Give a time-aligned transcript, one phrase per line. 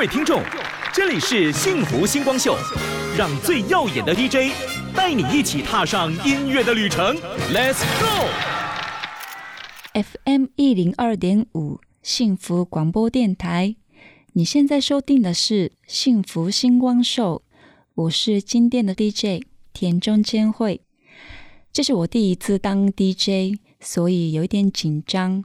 [0.00, 0.42] 位听众，
[0.94, 2.56] 这里是幸福星光秀，
[3.18, 4.50] 让最耀眼的 DJ
[4.96, 7.14] 带你一起踏上音乐的旅程
[7.52, 7.82] ，Let's
[9.92, 13.76] go！FM 一零二点五幸福广播电台，
[14.32, 17.42] 你现在收听的是幸福星光秀，
[17.92, 19.44] 我是今天的 DJ
[19.74, 20.80] 田中千惠。
[21.74, 25.44] 这是我第一次当 DJ，所以有一点紧张。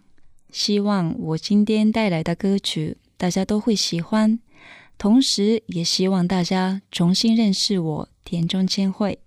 [0.49, 4.39] 希望我今天带来的歌曲大家都会喜欢，
[4.97, 9.19] 同时也希望大家重新认识我田中千惠。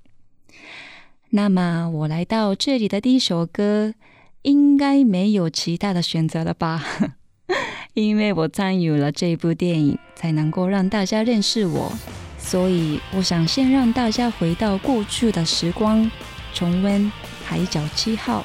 [1.30, 3.94] 那么我来到这里的第一首歌，
[4.42, 6.84] 应该没有其他的选择了吧？
[7.94, 11.92] 因为我参与了这部电影，才能够让大家认识我，
[12.38, 16.10] 所以我想先让大家回到过去的时光，
[16.54, 17.02] 重温
[17.44, 18.40] 《海角七号》。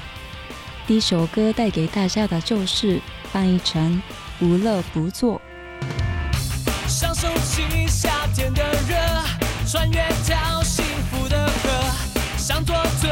[0.88, 3.00] 第一首歌带给大家的就是
[3.32, 4.02] 翻译成
[4.42, 5.40] “无乐不作”。
[6.94, 8.96] 享受起夏天的热，
[9.66, 11.70] 穿越条幸福的河，
[12.38, 13.10] 想做最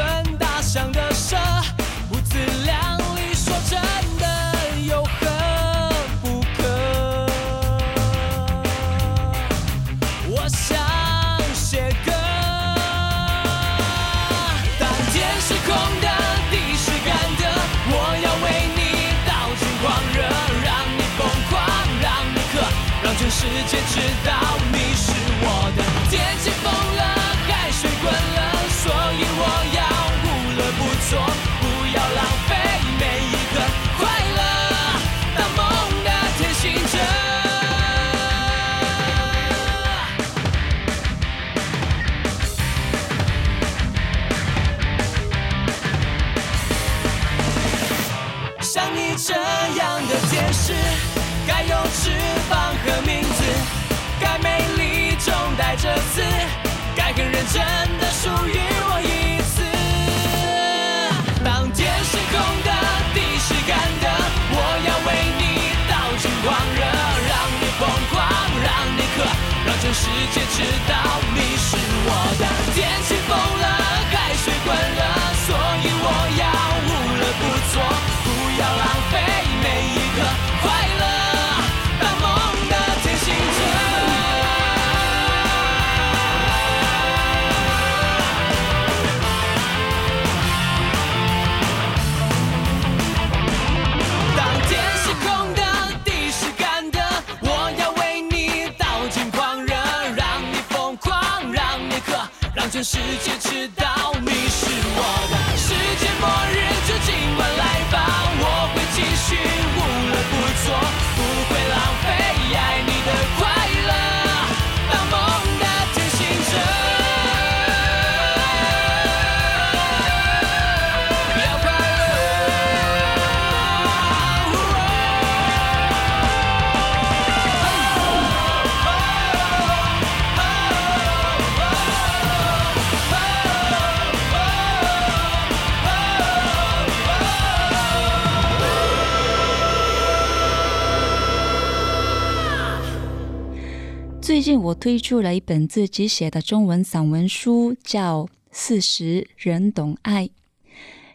[144.42, 150.26] 近我推出了一本自己写的中文散文书，叫《四十人懂爱》，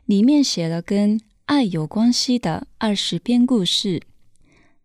[0.05, 4.01] 里面写了跟爱有关系的二十篇故事。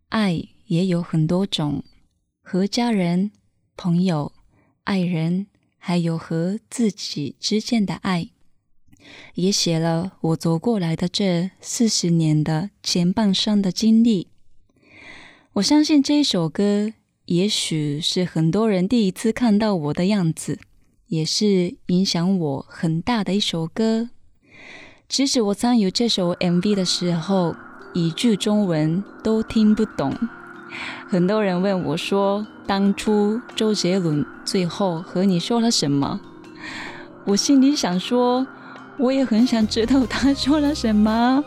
[0.09, 1.85] 爱也有很多种，
[2.43, 3.31] 和家人、
[3.77, 4.33] 朋友、
[4.85, 5.47] 爱人，
[5.79, 8.31] 还有和自己之间的爱。
[9.35, 14.29] 也写了我走过来的这四十年的前半生的经历。
[15.55, 16.93] 我相信这一首歌，
[17.33, 20.59] 也许是很多人第一次看到我的样子，
[21.07, 24.11] 也是影响我很大的一首歌。
[25.09, 27.57] 其实我参与这首 MV 的时候，
[27.95, 30.15] 一句中文都听不懂。
[31.09, 36.21] 很多人问我说：“当初周杰伦最后和你说了什么？”
[37.25, 38.47] 我心里想说，
[38.99, 41.43] 我也很想知道他说了什么。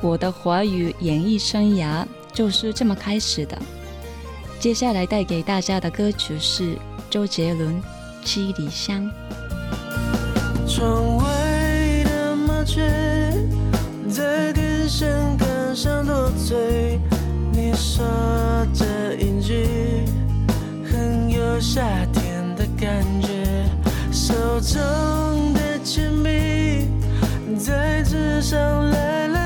[0.00, 3.60] 我的华语演艺生涯就是这么开始的。
[4.60, 6.76] 接下来带给大家的歌曲是
[7.08, 7.80] 周杰伦
[8.24, 9.04] 《七里香》。
[10.66, 11.24] 窗外
[12.04, 12.82] 的麻雀
[14.10, 16.98] 在电线杆上多嘴，
[17.52, 18.04] 你说
[18.74, 20.04] 这一句
[20.84, 21.80] 很有夏
[22.12, 23.64] 天的感觉。
[24.10, 26.88] 手中的铅笔
[27.56, 29.37] 在纸上来来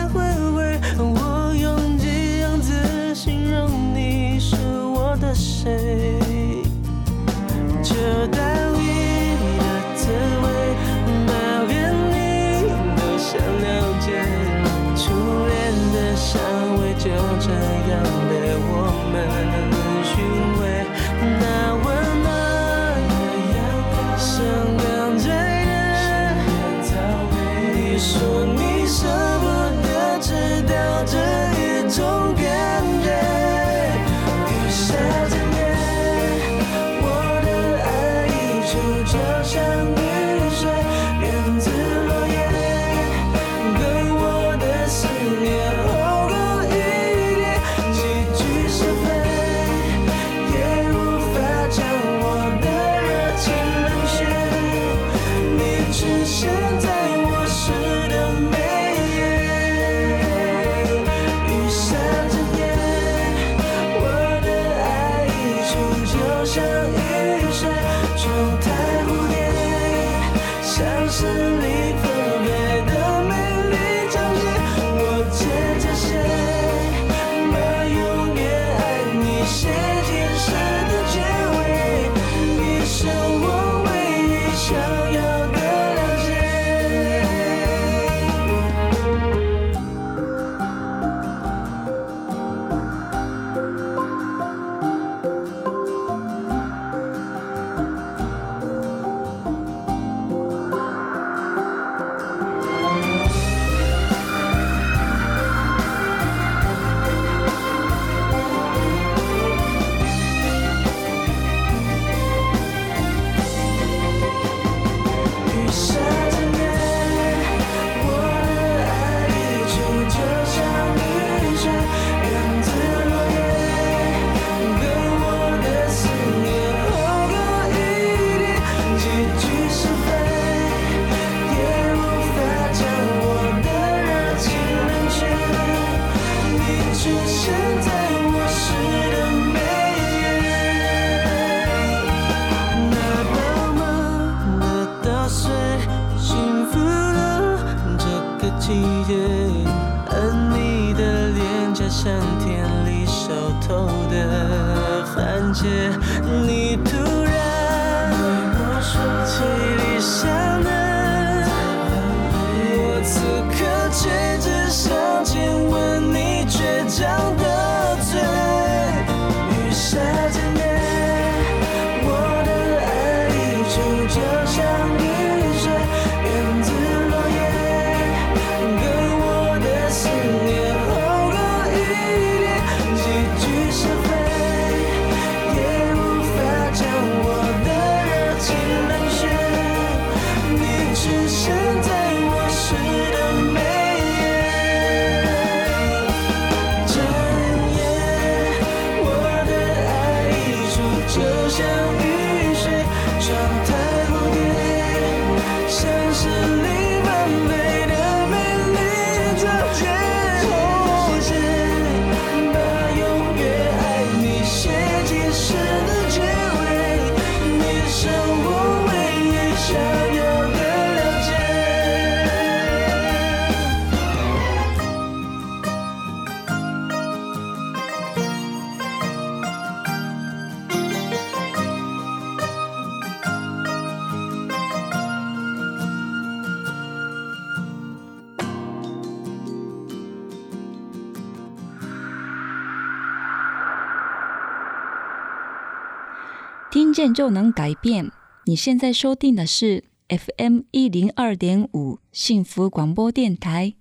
[247.13, 248.11] 就能改变。
[248.47, 253.75] 你现在收听的是 FM 一零二点五幸福广播电台，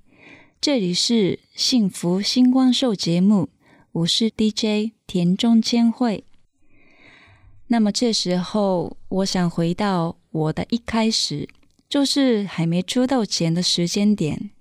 [0.60, 3.50] 这里是幸福星光秀节目，
[3.92, 6.26] 我是 DJ 田中千惠。
[7.68, 11.48] 那么这时候，我想回到我的一开始，
[11.90, 14.52] 就是还没出道前的时间点。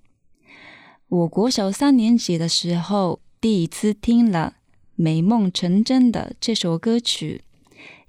[1.07, 4.55] 我国小三年级的时候，第一次听了
[4.95, 7.43] 《美梦成真》的这首歌曲。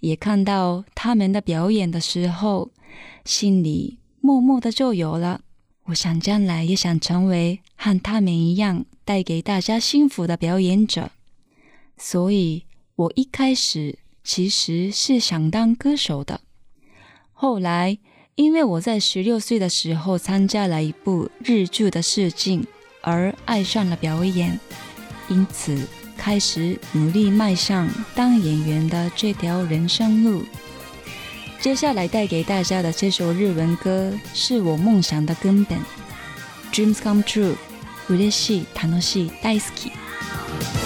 [0.03, 2.73] 也看到他们的表演的时候，
[3.25, 5.43] 心里默默的就有了。
[5.85, 11.13] 我想将来也想成为和他们一样带给大家幸福的表演者。
[11.97, 12.65] 所以，
[12.97, 16.41] 我一开始其实是想当歌手的。
[17.33, 17.99] 后来，
[18.35, 22.67] 因为我在十六岁的时候参加了一部日剧的试镜，
[23.03, 24.59] 而爱上了表演，
[25.29, 26.02] 因此。
[26.22, 30.44] 开始努力迈向当演员的这条人生路。
[31.60, 35.78] 接下来带给大家的这首日文歌是我梦想的根本，《
[36.74, 40.81] Dreams Come True》，嬉しい楽しい大好き。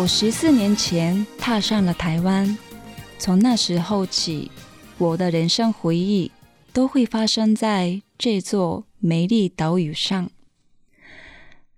[0.00, 2.56] 我十四年前踏上了台湾，
[3.18, 4.50] 从那时候起，
[4.96, 6.32] 我的人生回忆
[6.72, 10.30] 都会发生在这座美丽岛屿上。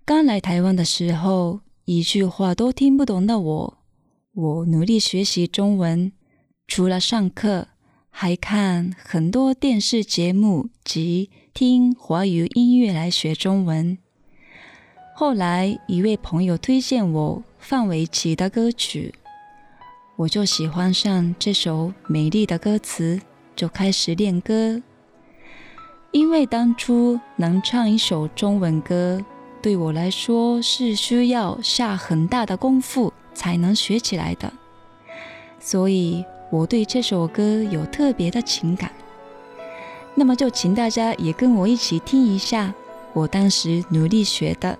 [0.04, 3.78] 刚来台湾的时候，一句话都听不懂的我，
[4.34, 6.12] 我努力学习中文，
[6.68, 7.66] 除了上课，
[8.08, 13.98] 还看很多电视节目及听华语音乐来学中文。
[15.12, 17.42] 后来，一位朋友推荐我。
[17.62, 19.14] 范玮琪的歌曲，
[20.16, 23.20] 我就喜欢上这首美丽的歌词，
[23.54, 24.82] 就开始练歌。
[26.10, 29.24] 因为当初能唱一首中文歌，
[29.62, 34.52] 对我来说是需要下很大的功夫才能学起来的，
[35.60, 38.90] 所以我对这首歌有特别的情感。
[40.16, 42.74] 那么就请大家也跟我一起听一下
[43.12, 44.76] 我当时努力学的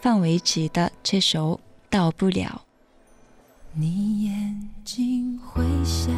[0.00, 1.60] 范玮琪的这首。
[1.94, 2.62] 到不了。
[3.72, 6.10] 你眼睛会笑，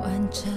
[0.00, 0.48] 完成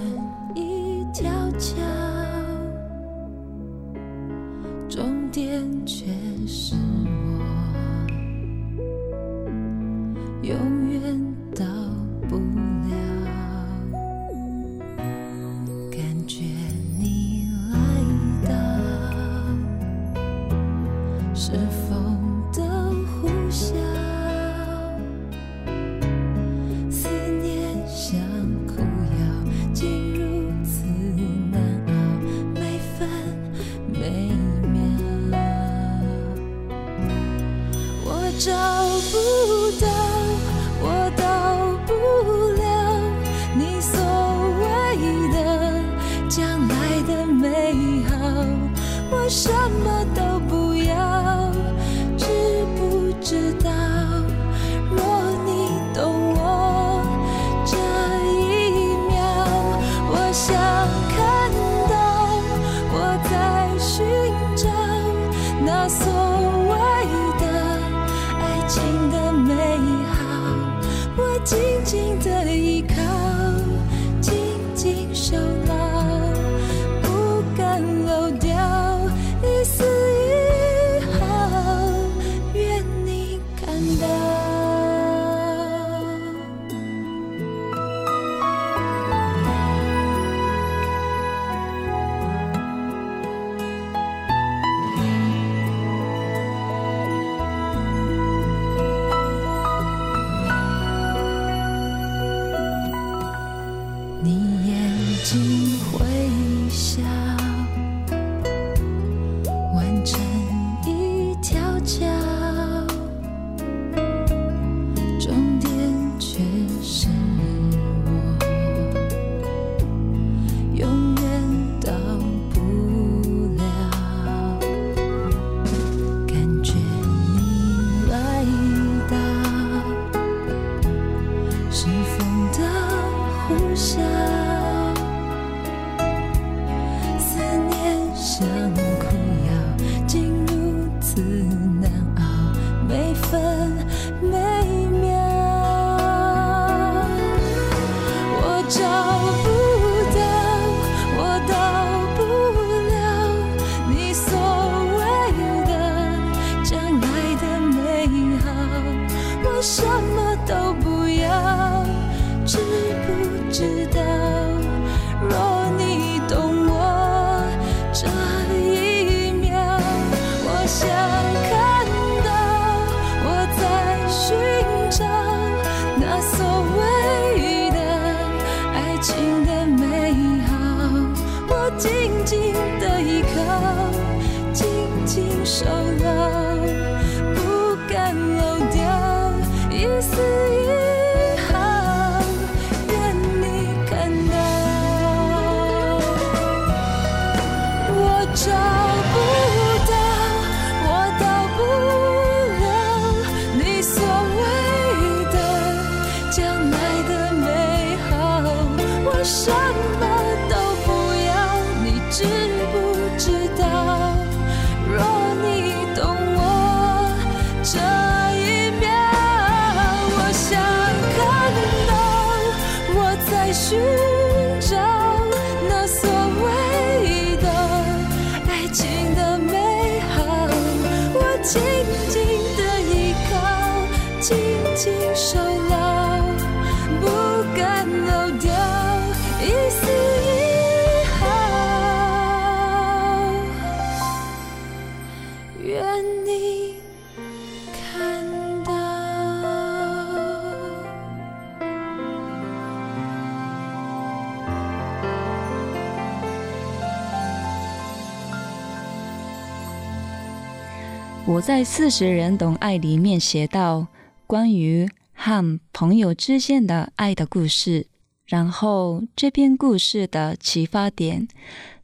[261.56, 263.86] 在《四十人懂爱》里面写到
[264.26, 267.86] 关于和朋友之间的爱的故事，
[268.26, 271.26] 然后这篇故事的启发点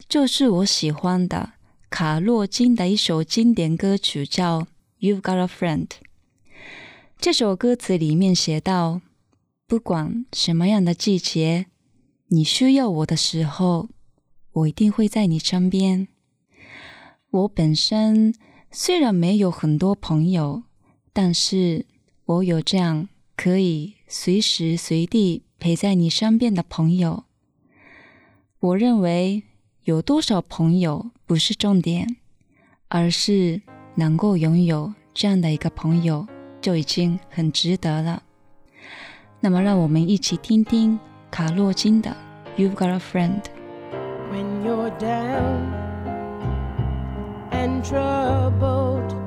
[0.06, 1.52] 就是我喜欢的
[1.88, 4.60] 卡洛金的一首经典歌曲，叫
[5.00, 5.86] 《You've Got a Friend》。
[7.18, 9.00] 这首歌词里面写到，
[9.66, 11.64] 不管什么样的季节，
[12.28, 13.88] 你需要我的时候，
[14.52, 16.08] 我一定会在你身边。
[17.30, 18.34] 我本身
[18.74, 20.62] 虽然没有很多朋友，
[21.12, 21.84] 但是
[22.24, 23.06] 我有这样
[23.36, 27.24] 可以随时随地陪在你身边的朋友。
[28.60, 29.42] 我认为
[29.84, 32.16] 有多少朋友不是重点，
[32.88, 33.60] 而是
[33.96, 36.26] 能够拥有这样的一个朋友
[36.62, 38.22] 就已经很值得了。
[39.40, 40.98] 那么，让我们一起听听
[41.30, 42.16] 卡洛金的
[42.58, 43.42] 《You've Got a Friend》。
[44.32, 45.81] when you're down
[47.52, 49.21] and troubled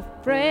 [0.00, 0.49] Afraid.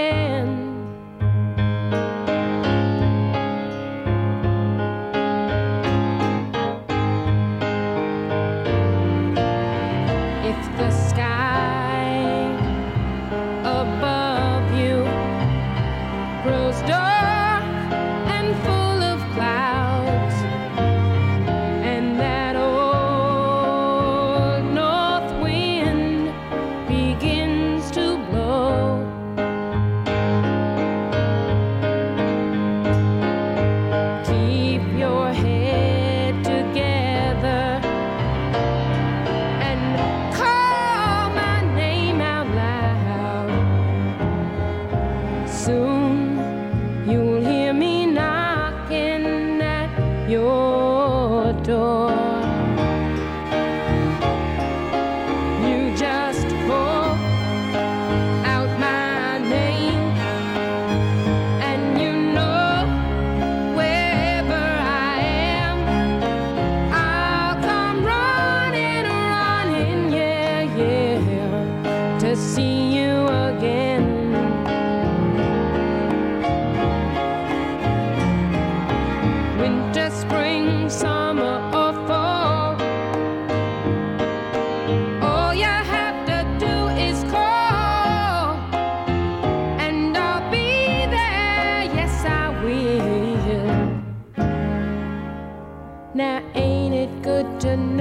[97.60, 97.98] To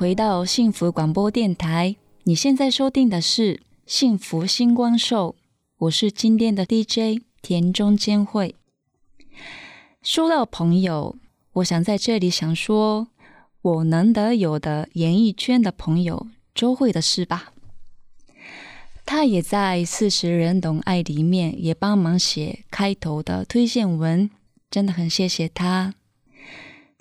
[0.00, 5.36] 回到幸福广播电台，你现在收听的是《幸福星光秀》，
[5.76, 8.54] 我是今天的 DJ 田中坚慧。
[10.00, 11.16] 说到朋友，
[11.52, 13.08] 我想在这里想说，
[13.60, 17.52] 我难得有的演艺圈的朋友周慧的事吧。
[19.04, 24.30] 他也在《四十人懂爱》里面也帮忙写开头的推荐文，
[24.70, 25.92] 真的很谢谢他。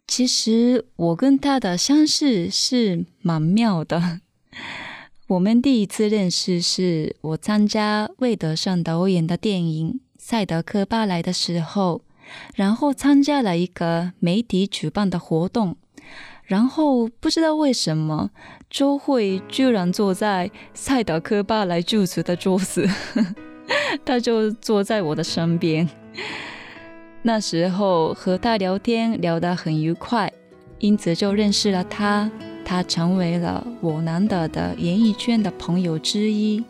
[0.10, 4.22] 其实我跟他的相识是蛮妙的。
[5.28, 12.02] 我们第一次认识是我参加魏德胜导演的电影《赛德克巴莱》的时候，
[12.56, 15.78] 然后参加了一个媒体举办的活动，
[16.43, 18.32] 然后不知道为什么
[18.67, 22.89] 周慧居然坐在赛德克巴莱住持的桌子，
[24.04, 25.88] 他就坐在我的身边。
[27.21, 30.32] 那时候和他聊天聊得很愉快，
[30.79, 32.32] 因此就认识了他。
[32.63, 36.63] 他成为了我难得的演艺圈的朋友之一。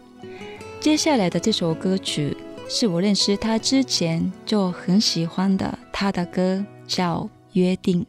[0.79, 2.37] 接下来的这首歌曲
[2.69, 8.01] 是我认识他之前就很喜欢的他的歌，叫《约定》。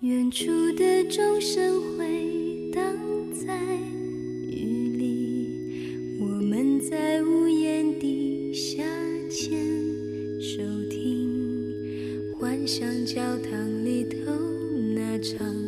[0.00, 2.82] 远处的钟声回荡
[13.14, 14.32] 教堂里头
[14.94, 15.61] 那场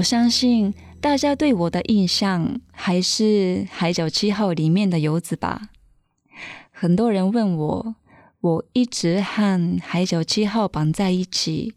[0.00, 3.22] 我相信大家对我的印象还是
[3.70, 5.68] 《海角七号》里面的游子吧。
[6.70, 7.94] 很多人问我，
[8.40, 11.74] 我一直和《海角七号》绑在一起，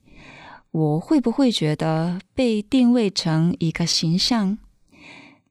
[0.72, 4.58] 我会不会觉得被定位成一个形象？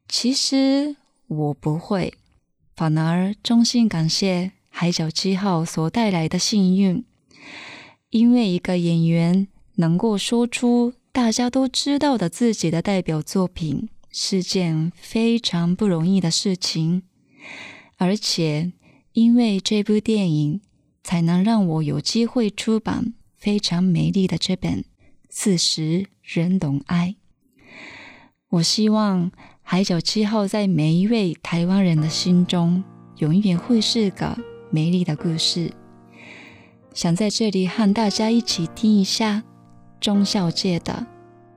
[0.09, 2.15] 其实我不会，
[2.75, 7.05] 反而衷心感谢《海角七号》所带来的幸运，
[8.09, 17.03] 因为一个演员能够说出大家都知道的自己的代表作品，是件非常不容易的事情。
[17.98, 18.72] 而且，
[19.12, 20.62] 因为这部电影，
[21.05, 24.81] 才能让我有机会出版非常美丽的这本
[25.29, 27.16] 《四十人懂爱》。
[28.48, 32.83] 我希望《海角七号》在每一位台湾人的心中，
[33.18, 34.38] 永远会是个
[34.70, 35.70] 美丽的故事。
[36.94, 39.42] 想在这里和大家一起听一下
[40.03, 40.93] 中孝介的《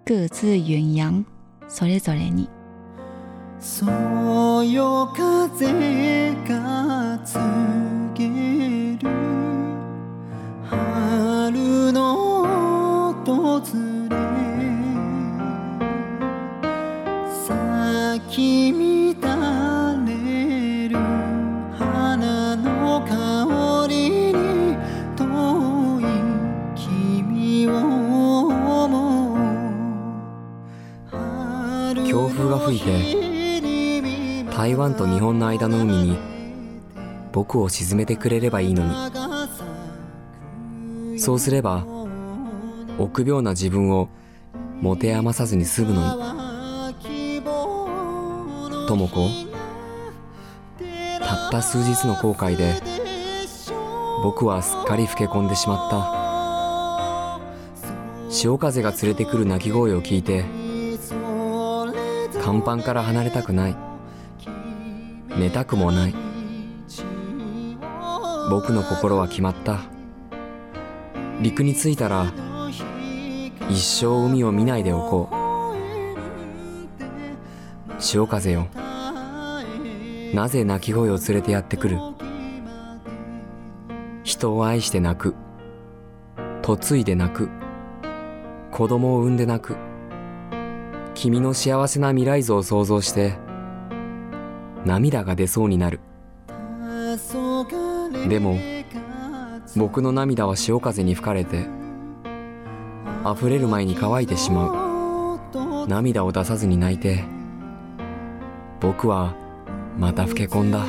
[0.06, 1.12] 各自远洋》，
[1.68, 2.48] それぞれに。
[3.60, 3.88] そ
[4.64, 7.42] よ風が告
[8.14, 9.10] げる。
[10.64, 13.62] 春の訪
[14.12, 14.16] れ。
[17.48, 19.55] 咲き乱
[32.86, 36.18] て台湾と日本の間の海に
[37.32, 38.92] 僕を沈めてくれればいいのに。
[41.20, 41.86] そうすれば
[42.98, 44.10] 臆病な自分を
[44.82, 46.08] 持て余さずに済むのに。
[48.88, 49.30] 智子
[51.20, 52.76] たった数日の後悔で
[54.24, 56.26] 僕はすっかり老け込んでしまった。
[58.30, 60.46] 潮風が連れてくる鳴き声を聞いて
[62.46, 63.76] 甲板から離れたくない。
[65.36, 66.16] 寝たくもない。
[68.52, 69.80] 僕の心は決まった。
[71.42, 72.32] 陸に着いたら
[73.68, 75.36] 一生海を見ないでおこう。
[77.98, 78.68] 潮風よ。
[80.36, 81.98] なぜ鳴き声を連れてやってくる？
[84.24, 85.34] 人を愛して泣く。
[86.64, 87.50] 嫁いで泣く。
[88.70, 89.78] 子供を産んで泣く。
[91.16, 93.36] 君の幸せな未来像を想像して
[94.86, 96.02] 涙が出そうになる。
[98.30, 98.58] でも
[99.76, 101.68] 僕の涙は潮風に吹かれて
[103.26, 105.88] 溢れる前に乾いてしまう。
[105.88, 107.24] 涙を出さずに泣いて
[108.82, 109.34] 僕は
[109.98, 110.86] また老け込んだ。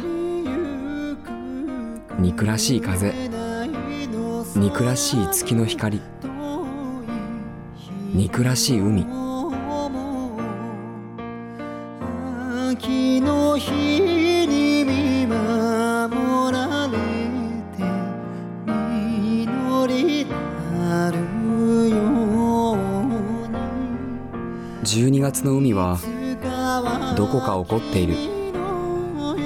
[2.19, 3.13] 憎らしい風
[4.57, 6.01] 憎らしい月の光
[8.13, 9.26] 憎らしい海。
[13.57, 16.99] の日に見守られ
[17.75, 17.83] て
[18.91, 19.49] 実
[19.89, 20.27] り
[20.79, 21.17] なる
[21.89, 22.77] よう
[23.49, 23.57] に。
[24.85, 25.99] 12月の海は
[27.17, 28.15] どこか怒っている。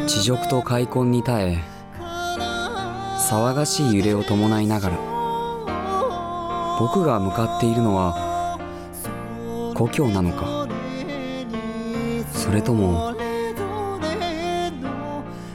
[0.08, 1.58] 地辱と開墾に耐え
[3.30, 4.96] 騒がしい揺れを伴いながら。
[6.80, 8.58] 僕が向かっているのは
[9.76, 10.66] 故郷なのか。
[12.32, 13.14] それとも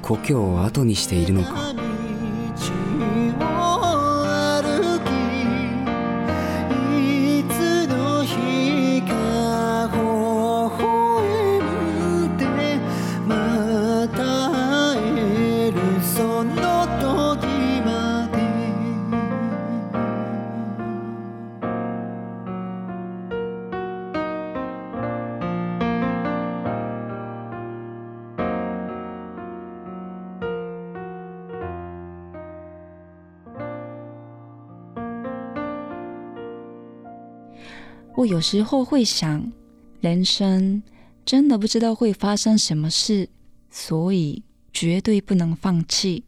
[0.05, 1.64] 故郷を後にしているのか。
[38.25, 39.51] 有时候会想，
[40.01, 40.81] 人生
[41.25, 43.29] 真的不知道会发生什么事，
[43.69, 46.23] 所以绝对不能放弃，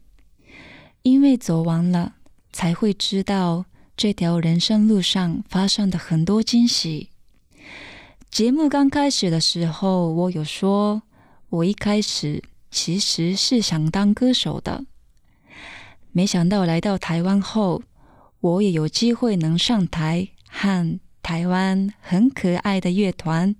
[1.02, 2.14] 因为走完了
[2.52, 3.64] 才会知道
[3.96, 7.10] 这条人生路上发生的很多惊喜。
[8.30, 11.02] 节目刚开始的时候，我有说，
[11.48, 14.84] 我一开始其实是想当歌手的，
[16.12, 17.82] 没想到来到台湾后，
[18.40, 23.54] 我也有机会能上台和台湾很可爱的乐团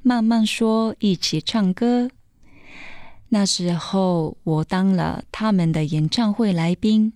[0.00, 2.08] 慢慢说一起唱歌。
[3.28, 7.12] 那时候我当了他们的演唱会来宾，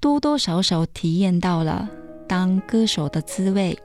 [0.00, 1.88] 多多少少体验到了
[2.26, 3.78] 当歌手的滋味。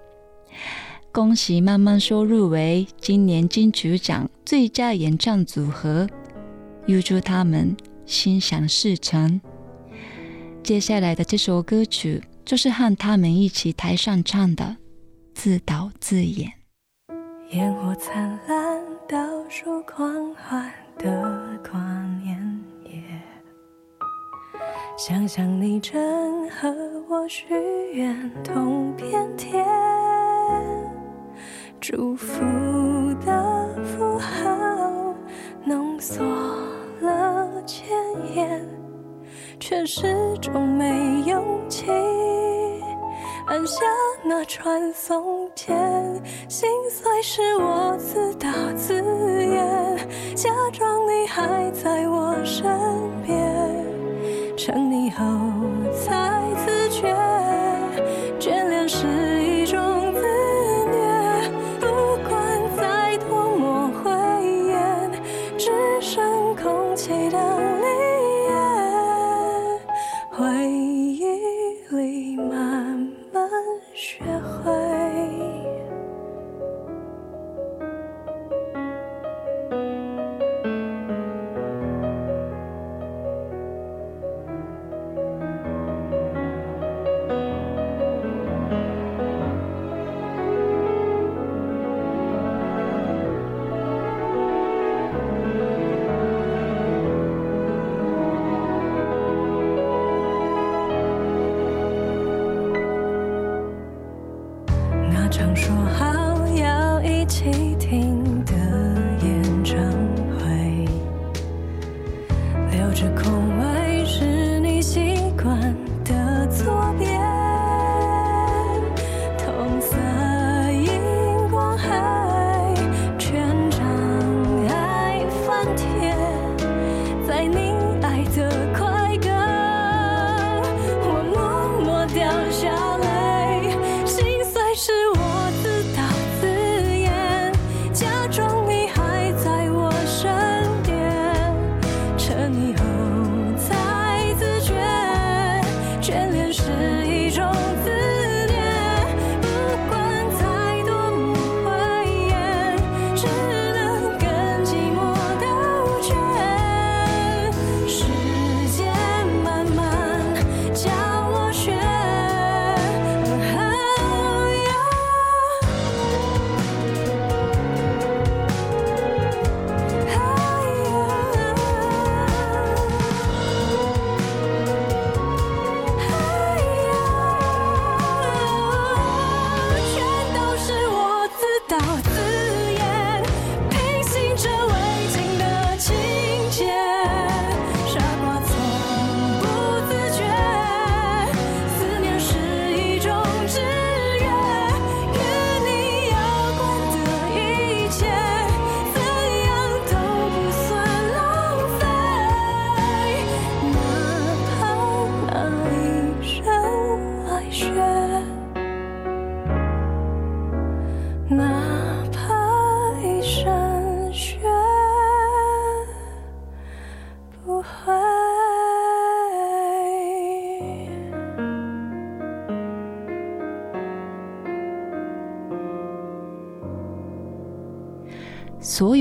[1.12, 6.10] 恭喜慢慢说入围今年金曲奖最佳演唱组合，
[6.88, 7.78] 预祝他们
[8.08, 9.40] 心想事成。
[10.64, 14.66] 接下来的这首歌曲就是和他们一起台上唱的
[15.42, 16.52] 《自导自演》。
[17.56, 19.18] 烟火灿烂，倒
[19.48, 21.80] 数狂欢的跨
[22.22, 23.02] 年夜。
[24.98, 26.68] 想象你正和
[27.08, 27.46] 我许
[27.94, 29.66] 愿同片天，
[31.80, 32.44] 祝福
[33.26, 35.16] 的符号
[35.64, 36.22] 浓缩
[37.00, 37.88] 了千
[38.36, 38.68] 言，
[39.58, 41.86] 却始终没勇气
[43.46, 43.80] 按下
[44.24, 45.76] 那传送键。
[46.48, 48.94] 心碎是我自导自
[49.46, 49.98] 演，
[50.36, 52.66] 假装你还在我身
[53.26, 53.38] 边，
[54.58, 55.26] 成你后
[55.94, 57.16] 才自觉，
[58.40, 59.08] 眷恋是
[59.44, 60.22] 一种自
[60.92, 61.52] 虐。
[61.80, 61.88] 不
[62.28, 65.12] 管再多么灰暗，
[65.58, 65.72] 只
[66.02, 67.38] 剩空气的
[74.20, 74.26] 学
[74.64, 74.89] 会。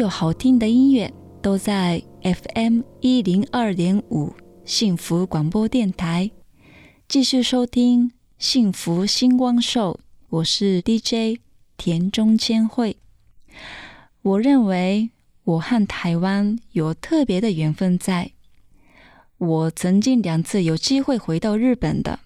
[0.08, 4.32] 好听的音乐都在 FM 一零二点五
[4.64, 6.30] 幸福广播电台。
[7.06, 11.40] 继续收听幸福星光秀，我是 DJ
[11.76, 12.96] 田中千惠。
[14.22, 15.10] 我认为
[15.44, 18.32] 我和台湾有特别的缘分在。
[19.38, 22.20] 我曾经两次有机会回到日本的，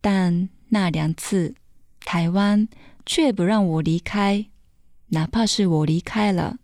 [0.00, 1.54] 但那两次
[2.00, 2.68] 台湾
[3.04, 4.46] 却不让我离开。
[5.08, 6.56] 哪怕是我离开了，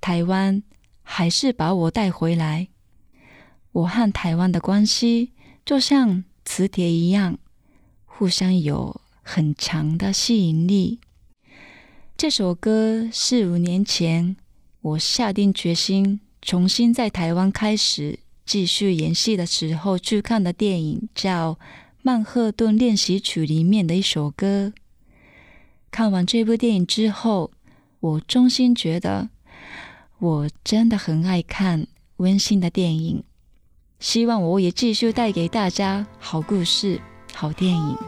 [0.00, 0.62] 台湾
[1.02, 2.68] 还是把我带回来。
[3.72, 5.32] 我和台湾的关系
[5.64, 7.38] 就像磁铁一样，
[8.04, 11.00] 互相有很强的吸引力。
[12.16, 14.36] 这首歌是五年前
[14.80, 21.54] 我下定决心重新在台湾开始继续演戏的时候去看的电影，叫
[22.00, 24.72] 《曼赫顿练习曲》里面的一首歌。
[25.90, 27.50] 看完这部电影之后，
[28.00, 29.28] 我衷心觉得，
[30.18, 31.86] 我真的很爱看
[32.16, 33.22] 温馨的电影。
[33.98, 37.00] 希望我也继续带给大家好故事、
[37.34, 37.98] 好电影。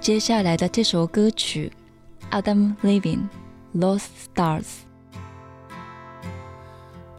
[0.00, 1.72] 接下来的这首歌曲
[2.30, 3.28] ，Adam Levine，
[3.78, 4.62] 《Lost Stars》。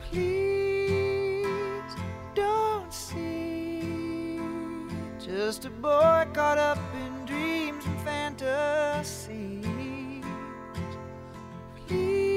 [0.10, 1.46] Please
[2.34, 4.40] don't see
[5.20, 9.66] just a boy caught up in dreams and fantasies.
[11.88, 12.37] Please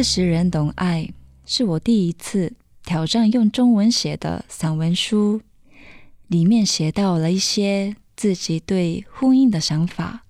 [0.00, 1.12] 四十人懂爱
[1.44, 5.42] 是我第一次挑战用中文写的散文书，
[6.26, 10.24] 里面写到了一些自己对婚姻的想法。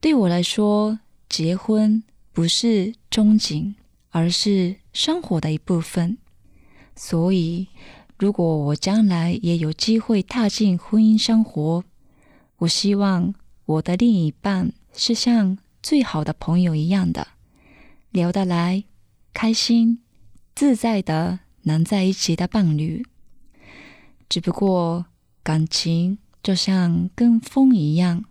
[0.00, 2.00] 对我来说，结婚
[2.32, 3.74] 不是憧憬，
[4.10, 6.16] 而是生活的一部分。
[6.94, 7.66] 所以，
[8.16, 11.82] 如果我将来也有机会踏进婚姻生活，
[12.58, 13.34] 我希望
[13.64, 17.26] 我的另一半是像最好的朋友一样的。
[18.10, 18.84] 聊得来、
[19.32, 20.02] 开心、
[20.54, 23.04] 自在的能在一起的伴侣，
[24.28, 25.06] 只不过
[25.42, 28.24] 感情就像跟风一样，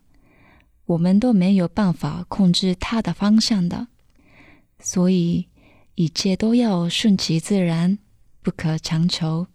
[0.86, 3.88] 我们都没有办法控制它的方向的，
[4.80, 5.48] 所以
[5.96, 7.98] 一切都要顺其自然，
[8.42, 9.48] 不可强求。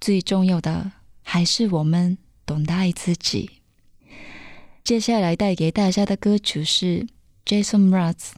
[0.00, 0.92] 最重要的
[1.22, 3.50] 还是我们懂得爱自己。
[4.82, 7.06] 接下来带给大家的歌曲是
[7.46, 8.32] Jason Mraz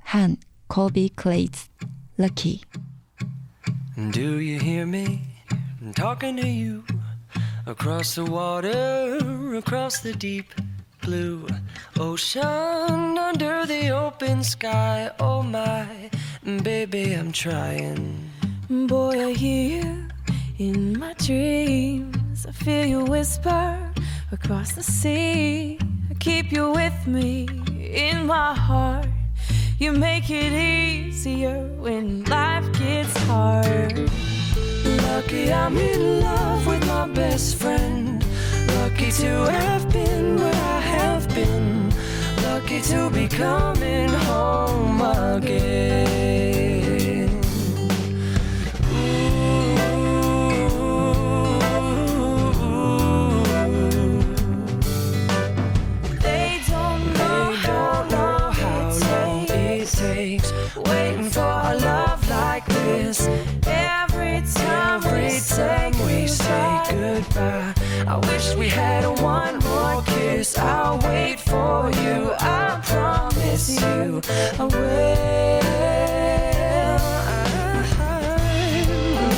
[0.00, 0.36] 和
[0.68, 1.70] Colby Clates
[2.18, 5.22] Lucky。Do you hear me
[5.80, 6.84] I'm talking to you
[7.66, 9.18] across the water,
[9.54, 10.52] across the deep
[11.00, 11.46] blue
[11.98, 15.10] ocean, under the open sky?
[15.18, 16.10] Oh my,
[16.62, 18.30] baby, I'm trying.
[18.68, 20.08] Boy, I hear you
[20.58, 22.44] in my dreams.
[22.46, 23.78] I feel you whisper
[24.30, 25.78] across the sea.
[26.10, 27.48] I keep you with me
[27.78, 29.06] in my heart.
[29.80, 34.10] You make it easier when life gets hard.
[35.04, 38.24] Lucky I'm in love with my best friend.
[38.74, 41.94] Lucky to have been where I have been.
[42.42, 46.57] Lucky to be coming home again.
[67.38, 67.74] Goodbye,
[68.06, 70.58] I wish we had one more kiss.
[70.58, 72.32] I'll wait for you.
[72.38, 74.20] I promise you,
[74.58, 75.58] I will.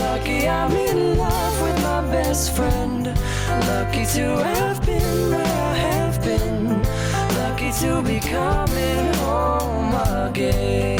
[0.00, 3.06] Lucky I'm in love with my best friend.
[3.68, 6.82] Lucky to have been where I have been.
[7.38, 9.94] Lucky to be coming home
[10.28, 10.99] again.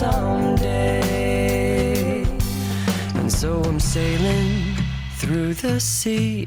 [0.00, 1.02] Someday.
[3.14, 4.76] And so I'm sailing
[5.16, 6.46] through the sea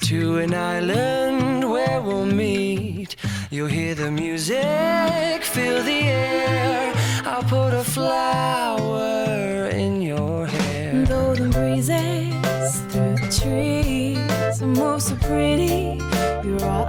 [0.00, 3.16] to an island where we'll meet.
[3.50, 6.92] You'll hear the music, feel the air.
[7.24, 11.04] I'll put a flower in your hair.
[11.04, 15.98] Though Golden breezes through the trees move so pretty.
[16.44, 16.86] You're all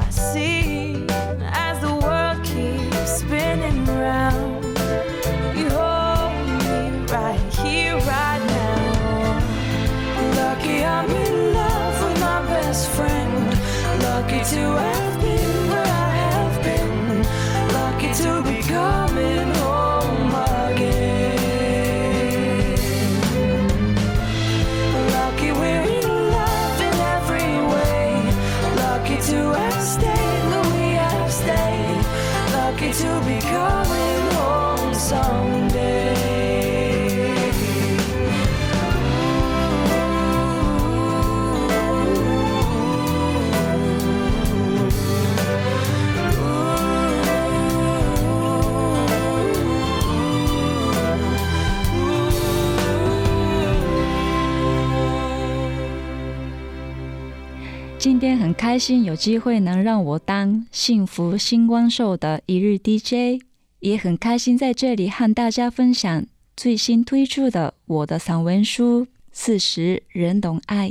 [58.62, 63.42] 开心有机会能让我当幸福星光秀的一日 DJ，
[63.80, 70.90] 也很开心在这里和大家分享最新推出的我的散文书《四十人懂爱》。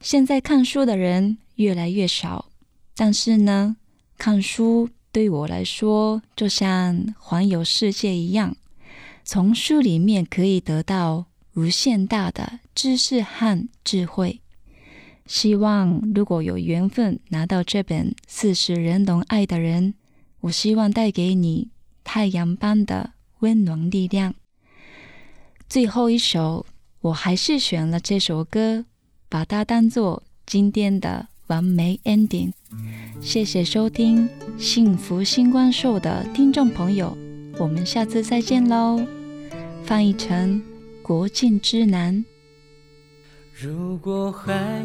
[0.00, 2.46] 现在看书的人越来越少，
[2.96, 3.76] 但是呢，
[4.16, 8.56] 看书对我来说就像环游世界一样，
[9.24, 14.40] 从书里面可以得到无限大的知识和智慧。
[15.28, 19.92] 希望如果有缘分拿到这本《四十人懂爱》的人，
[20.40, 21.68] 我希望带给你
[22.02, 23.10] 太阳般的
[23.40, 24.34] 温暖力量。
[25.68, 26.64] 最后一首，
[27.02, 28.86] 我还是选了这首歌，
[29.28, 32.52] 把它当做今天的完美 ending。
[33.20, 34.26] 谢谢收听
[34.58, 37.14] 《幸福星光秀》的听众朋友，
[37.58, 39.06] 我们下次再见喽。
[39.84, 40.62] 翻译成
[41.02, 42.24] 国境之南。
[43.60, 44.84] 如果还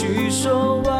[0.00, 0.99] 去说完。